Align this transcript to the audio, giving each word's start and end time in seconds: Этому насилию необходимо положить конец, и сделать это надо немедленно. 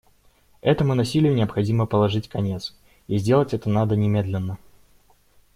Этому 0.61 0.95
насилию 0.95 1.35
необходимо 1.35 1.85
положить 1.85 2.27
конец, 2.27 2.75
и 3.07 3.19
сделать 3.19 3.53
это 3.53 3.69
надо 3.69 3.95
немедленно. 3.95 4.57